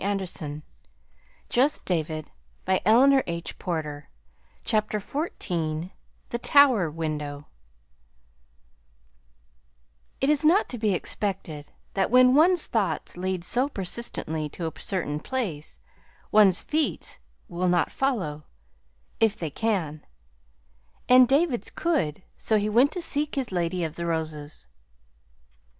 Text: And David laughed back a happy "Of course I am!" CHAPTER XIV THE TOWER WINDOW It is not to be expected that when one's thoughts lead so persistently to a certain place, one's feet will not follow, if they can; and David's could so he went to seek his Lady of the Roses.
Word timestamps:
And 0.03 0.17
David 0.21 0.63
laughed 1.55 1.85
back 1.85 2.81
a 2.87 2.89
happy 2.89 3.17
"Of 3.17 3.59
course 3.59 3.81
I 3.85 3.87
am!" 3.87 4.03
CHAPTER 4.63 4.97
XIV 4.99 5.91
THE 6.29 6.39
TOWER 6.39 6.89
WINDOW 6.89 7.45
It 10.19 10.27
is 10.27 10.43
not 10.43 10.67
to 10.69 10.79
be 10.79 10.95
expected 10.95 11.67
that 11.93 12.09
when 12.09 12.33
one's 12.33 12.65
thoughts 12.65 13.15
lead 13.15 13.43
so 13.43 13.69
persistently 13.69 14.49
to 14.49 14.65
a 14.65 14.81
certain 14.81 15.19
place, 15.19 15.79
one's 16.31 16.61
feet 16.61 17.19
will 17.47 17.69
not 17.69 17.91
follow, 17.91 18.45
if 19.19 19.37
they 19.37 19.51
can; 19.51 20.03
and 21.07 21.27
David's 21.27 21.69
could 21.69 22.23
so 22.35 22.57
he 22.57 22.69
went 22.69 22.91
to 22.93 23.03
seek 23.03 23.35
his 23.35 23.51
Lady 23.51 23.83
of 23.83 23.97
the 23.97 24.07
Roses. 24.07 24.67